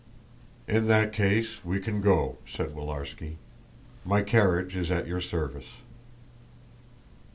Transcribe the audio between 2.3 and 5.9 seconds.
said Willarski. "My carriage is at your service."